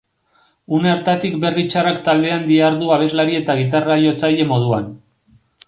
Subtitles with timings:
[0.77, 4.93] Une hartatik Berri Txarrak taldean dihardu abeslari eta gitarra-jotzaile moduan.